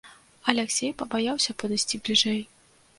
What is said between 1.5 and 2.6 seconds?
падысці бліжэй.